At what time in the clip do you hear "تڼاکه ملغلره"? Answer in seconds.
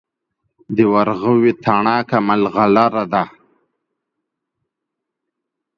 1.63-3.03